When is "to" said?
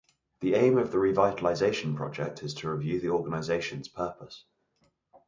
2.55-2.71